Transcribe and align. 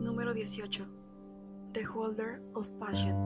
Número 0.00 0.34
18. 0.34 0.86
The 1.72 1.86
Holder 1.86 2.42
of 2.54 2.72
Passion. 2.72 3.16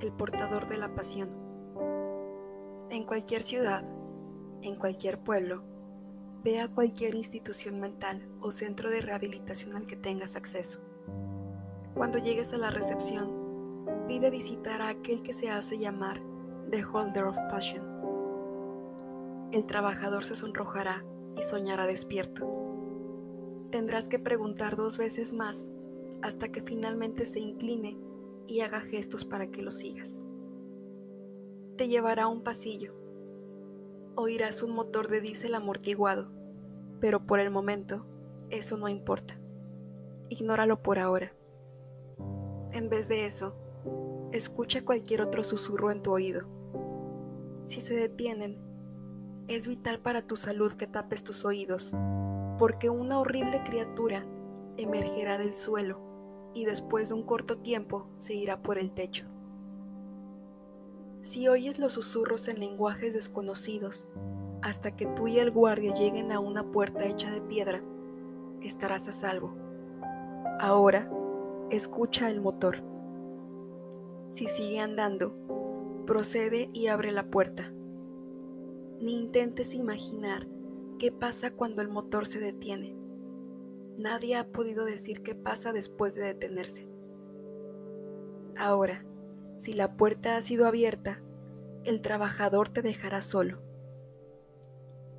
El 0.00 0.12
portador 0.12 0.66
de 0.68 0.78
la 0.78 0.92
pasión. 0.92 1.30
En 2.90 3.04
cualquier 3.04 3.44
ciudad, 3.44 3.84
en 4.62 4.74
cualquier 4.74 5.20
pueblo, 5.20 5.62
ve 6.42 6.60
a 6.60 6.66
cualquier 6.66 7.14
institución 7.14 7.78
mental 7.78 8.28
o 8.40 8.50
centro 8.50 8.90
de 8.90 9.00
rehabilitación 9.00 9.76
al 9.76 9.86
que 9.86 9.94
tengas 9.94 10.34
acceso. 10.34 10.80
Cuando 11.94 12.18
llegues 12.18 12.52
a 12.52 12.58
la 12.58 12.70
recepción, 12.70 13.30
pide 14.08 14.28
visitar 14.30 14.82
a 14.82 14.88
aquel 14.88 15.22
que 15.22 15.32
se 15.32 15.50
hace 15.50 15.78
llamar 15.78 16.20
The 16.70 16.84
Holder 16.84 17.26
of 17.26 17.38
Passion. 17.48 17.93
El 19.54 19.66
trabajador 19.66 20.24
se 20.24 20.34
sonrojará 20.34 21.04
y 21.36 21.42
soñará 21.42 21.86
despierto. 21.86 22.44
Tendrás 23.70 24.08
que 24.08 24.18
preguntar 24.18 24.74
dos 24.74 24.98
veces 24.98 25.32
más 25.32 25.70
hasta 26.22 26.48
que 26.48 26.60
finalmente 26.60 27.24
se 27.24 27.38
incline 27.38 27.96
y 28.48 28.62
haga 28.62 28.80
gestos 28.80 29.24
para 29.24 29.52
que 29.52 29.62
lo 29.62 29.70
sigas. 29.70 30.24
Te 31.76 31.86
llevará 31.86 32.24
a 32.24 32.26
un 32.26 32.42
pasillo. 32.42 32.94
Oirás 34.16 34.64
un 34.64 34.72
motor 34.72 35.06
de 35.06 35.20
diésel 35.20 35.54
amortiguado, 35.54 36.32
pero 37.00 37.24
por 37.24 37.38
el 37.38 37.52
momento 37.52 38.04
eso 38.50 38.76
no 38.76 38.88
importa. 38.88 39.38
Ignóralo 40.30 40.82
por 40.82 40.98
ahora. 40.98 41.32
En 42.72 42.88
vez 42.88 43.06
de 43.06 43.24
eso, 43.24 43.54
escucha 44.32 44.84
cualquier 44.84 45.20
otro 45.20 45.44
susurro 45.44 45.92
en 45.92 46.02
tu 46.02 46.10
oído. 46.10 46.44
Si 47.66 47.80
se 47.80 47.94
detienen, 47.94 48.63
es 49.48 49.66
vital 49.66 50.00
para 50.00 50.22
tu 50.22 50.36
salud 50.36 50.72
que 50.72 50.86
tapes 50.86 51.22
tus 51.22 51.44
oídos, 51.44 51.92
porque 52.58 52.88
una 52.88 53.18
horrible 53.18 53.62
criatura 53.64 54.26
emergerá 54.76 55.38
del 55.38 55.52
suelo 55.52 56.00
y 56.54 56.64
después 56.64 57.08
de 57.08 57.16
un 57.16 57.22
corto 57.24 57.58
tiempo 57.58 58.08
se 58.18 58.34
irá 58.34 58.62
por 58.62 58.78
el 58.78 58.92
techo. 58.92 59.26
Si 61.20 61.48
oyes 61.48 61.78
los 61.78 61.94
susurros 61.94 62.48
en 62.48 62.60
lenguajes 62.60 63.12
desconocidos, 63.14 64.08
hasta 64.62 64.96
que 64.96 65.06
tú 65.06 65.28
y 65.28 65.38
el 65.38 65.50
guardia 65.50 65.94
lleguen 65.94 66.32
a 66.32 66.40
una 66.40 66.70
puerta 66.70 67.04
hecha 67.04 67.30
de 67.30 67.42
piedra, 67.42 67.82
estarás 68.62 69.08
a 69.08 69.12
salvo. 69.12 69.54
Ahora, 70.58 71.10
escucha 71.70 72.30
el 72.30 72.40
motor. 72.40 72.82
Si 74.30 74.46
sigue 74.46 74.80
andando, 74.80 75.34
procede 76.06 76.70
y 76.72 76.86
abre 76.86 77.12
la 77.12 77.24
puerta. 77.30 77.73
Ni 79.04 79.18
intentes 79.18 79.74
imaginar 79.74 80.46
qué 80.98 81.12
pasa 81.12 81.50
cuando 81.50 81.82
el 81.82 81.90
motor 81.90 82.26
se 82.26 82.40
detiene. 82.40 82.96
Nadie 83.98 84.34
ha 84.34 84.48
podido 84.50 84.86
decir 84.86 85.22
qué 85.22 85.34
pasa 85.34 85.74
después 85.74 86.14
de 86.14 86.24
detenerse. 86.24 86.88
Ahora, 88.56 89.04
si 89.58 89.74
la 89.74 89.98
puerta 89.98 90.38
ha 90.38 90.40
sido 90.40 90.66
abierta, 90.66 91.20
el 91.84 92.00
trabajador 92.00 92.70
te 92.70 92.80
dejará 92.80 93.20
solo. 93.20 93.60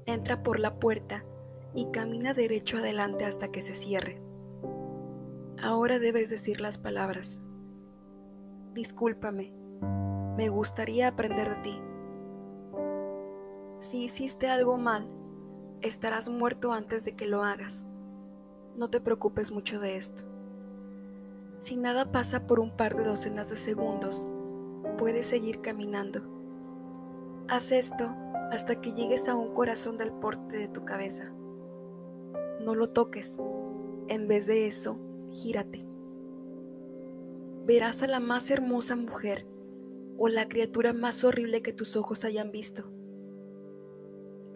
Entra 0.07 0.41
por 0.41 0.59
la 0.59 0.79
puerta 0.79 1.23
y 1.75 1.91
camina 1.91 2.33
derecho 2.33 2.79
adelante 2.79 3.23
hasta 3.23 3.51
que 3.51 3.61
se 3.61 3.75
cierre. 3.75 4.19
Ahora 5.61 5.99
debes 5.99 6.31
decir 6.31 6.59
las 6.59 6.79
palabras. 6.79 7.43
Discúlpame, 8.73 9.53
me 10.35 10.49
gustaría 10.49 11.07
aprender 11.07 11.49
de 11.49 11.61
ti. 11.61 11.84
Si 13.79 14.03
hiciste 14.03 14.47
algo 14.47 14.77
mal, 14.77 15.09
estarás 15.81 16.29
muerto 16.29 16.71
antes 16.71 17.03
de 17.03 17.15
que 17.15 17.27
lo 17.27 17.43
hagas. 17.43 17.85
No 18.77 18.89
te 18.89 19.01
preocupes 19.01 19.51
mucho 19.51 19.79
de 19.79 19.97
esto. 19.97 20.23
Si 21.59 21.75
nada 21.75 22.11
pasa 22.11 22.47
por 22.47 22.59
un 22.59 22.75
par 22.75 22.95
de 22.95 23.03
docenas 23.03 23.49
de 23.49 23.55
segundos, 23.55 24.27
puedes 24.97 25.25
seguir 25.25 25.61
caminando. 25.61 26.21
Haz 27.47 27.71
esto 27.71 28.15
hasta 28.51 28.79
que 28.79 28.93
llegues 28.93 29.27
a 29.27 29.35
un 29.35 29.53
corazón 29.53 29.97
del 29.97 30.11
porte 30.11 30.57
de 30.57 30.67
tu 30.67 30.85
cabeza. 30.85 31.31
No 32.61 32.75
lo 32.75 32.89
toques. 32.89 33.37
En 34.07 34.27
vez 34.27 34.47
de 34.47 34.67
eso, 34.67 34.99
gírate. 35.31 35.85
Verás 37.65 38.03
a 38.03 38.07
la 38.07 38.19
más 38.19 38.51
hermosa 38.51 38.95
mujer 38.95 39.47
o 40.17 40.27
la 40.27 40.47
criatura 40.47 40.93
más 40.93 41.23
horrible 41.23 41.61
que 41.61 41.73
tus 41.73 41.95
ojos 41.95 42.23
hayan 42.23 42.51
visto. 42.51 42.94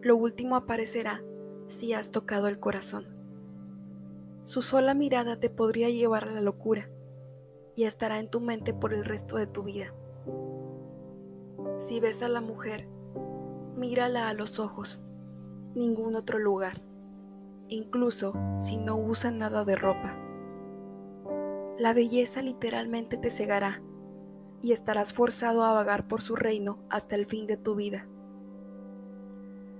Lo 0.02 0.16
último 0.16 0.56
aparecerá 0.56 1.22
si 1.68 1.94
has 1.94 2.12
tocado 2.12 2.48
el 2.48 2.60
corazón. 2.60 3.08
Su 4.44 4.62
sola 4.62 4.94
mirada 4.94 5.40
te 5.40 5.50
podría 5.50 5.90
llevar 5.90 6.28
a 6.28 6.32
la 6.32 6.42
locura 6.42 6.90
y 7.76 7.84
estará 7.84 8.20
en 8.20 8.30
tu 8.30 8.40
mente 8.40 8.74
por 8.74 8.94
el 8.94 9.04
resto 9.04 9.38
de 9.38 9.48
tu 9.48 9.64
vida. 9.64 9.94
Si 11.78 12.00
ves 12.00 12.24
a 12.24 12.30
la 12.30 12.40
mujer, 12.40 12.88
mírala 13.76 14.30
a 14.30 14.34
los 14.34 14.60
ojos, 14.60 15.02
ningún 15.76 16.16
otro 16.16 16.40
lugar, 16.40 16.82
incluso 17.68 18.34
si 18.60 18.78
no 18.78 18.98
usa 18.98 19.32
nada 19.32 19.66
de 19.66 19.76
ropa. 19.76 20.18
La 21.78 21.94
belleza 21.94 22.42
literalmente 22.42 23.18
te 23.18 23.30
cegará 23.30 23.82
y 24.62 24.72
estarás 24.72 25.14
forzado 25.14 25.64
a 25.64 25.74
vagar 25.74 26.08
por 26.08 26.22
su 26.22 26.36
reino 26.36 26.80
hasta 26.90 27.16
el 27.16 27.26
fin 27.26 27.48
de 27.48 27.58
tu 27.58 27.76
vida. 27.76 28.08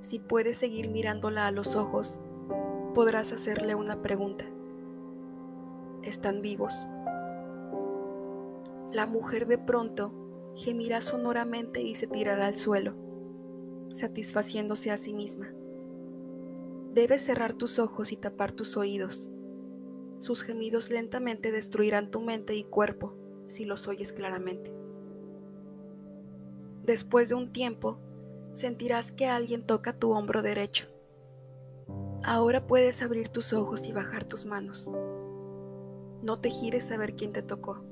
Si 0.02 0.20
puedes 0.20 0.58
seguir 0.58 0.90
mirándola 0.90 1.48
a 1.48 1.52
los 1.52 1.76
ojos, 1.76 2.20
podrás 2.94 3.34
hacerle 3.34 3.76
una 3.76 4.02
pregunta 4.02 4.46
están 6.04 6.42
vivos. 6.42 6.88
La 8.92 9.06
mujer 9.06 9.46
de 9.48 9.58
pronto 9.58 10.14
gemirá 10.56 11.02
sonoramente 11.02 11.82
y 11.82 11.96
se 11.96 12.08
tirará 12.08 12.48
al 12.48 12.56
suelo, 12.56 12.96
satisfaciéndose 13.92 14.92
a 14.92 14.98
sí 14.98 15.14
misma. 15.14 15.54
Debes 16.94 17.22
cerrar 17.22 17.54
tus 17.54 17.80
ojos 17.80 18.12
y 18.12 18.18
tapar 18.18 18.52
tus 18.52 18.76
oídos. 18.78 19.30
Sus 20.18 20.44
gemidos 20.44 20.90
lentamente 20.90 21.52
destruirán 21.52 22.10
tu 22.12 22.20
mente 22.20 22.56
y 22.56 22.64
cuerpo 22.64 23.16
si 23.48 23.66
los 23.66 23.88
oyes 23.88 24.12
claramente. 24.12 24.74
Después 26.84 27.30
de 27.30 27.36
un 27.36 27.52
tiempo, 27.54 28.00
sentirás 28.54 29.12
que 29.12 29.28
alguien 29.28 29.66
toca 29.66 29.94
tu 29.94 30.12
hombro 30.12 30.42
derecho. 30.42 30.88
Ahora 32.24 32.68
puedes 32.68 33.02
abrir 33.02 33.30
tus 33.30 33.54
ojos 33.54 33.88
y 33.88 33.94
bajar 33.94 34.26
tus 34.26 34.46
manos. 34.46 34.90
No 36.22 36.40
te 36.40 36.50
gires 36.50 36.92
a 36.92 36.98
ver 36.98 37.16
quién 37.16 37.32
te 37.32 37.42
tocó. 37.42 37.84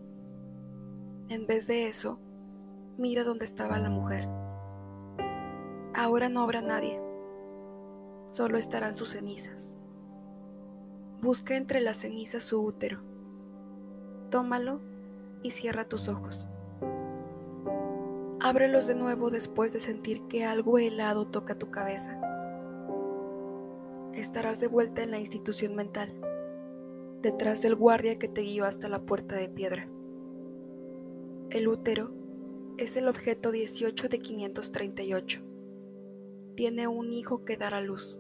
En 1.30 1.48
vez 1.48 1.68
de 1.68 1.88
eso, 1.88 2.20
mira 2.98 3.24
dónde 3.24 3.46
estaba 3.46 3.80
la 3.80 3.90
mujer. 3.90 4.28
Ahora 5.96 6.30
no 6.30 6.42
habrá 6.42 6.62
nadie. 6.62 7.02
Solo 8.32 8.58
estarán 8.58 8.96
sus 8.96 9.10
cenizas. 9.10 9.80
Busca 11.22 11.56
entre 11.56 11.82
las 11.82 11.98
cenizas 11.98 12.44
su 12.44 12.62
útero. 12.62 13.02
Tómalo 14.30 14.82
y 15.42 15.52
cierra 15.52 15.88
tus 15.88 16.10
ojos. 16.10 16.46
Ábrelos 18.48 18.88
de 18.88 18.96
nuevo 18.96 19.30
después 19.30 19.74
de 19.74 19.80
sentir 19.82 20.22
que 20.30 20.46
algo 20.46 20.78
helado 20.78 21.28
toca 21.28 21.60
tu 21.60 21.70
cabeza. 21.70 22.18
Estarás 24.14 24.62
de 24.62 24.70
vuelta 24.70 25.04
en 25.04 25.12
la 25.12 25.20
institución 25.20 25.76
mental 25.76 26.18
detrás 27.22 27.62
del 27.62 27.76
guardia 27.76 28.18
que 28.18 28.30
te 28.30 28.44
guió 28.44 28.64
hasta 28.64 28.88
la 28.88 29.02
puerta 29.02 29.36
de 29.36 29.50
piedra. 29.50 29.90
El 31.50 31.68
útero 31.68 32.14
es 32.78 32.96
el 32.96 33.10
objeto 33.10 33.52
18 33.52 34.08
de 34.08 34.20
538. 34.20 35.42
Tiene 36.56 36.88
un 36.88 37.12
hijo 37.12 37.44
que 37.44 37.58
dar 37.58 37.74
a 37.74 37.82
luz. 37.82 38.18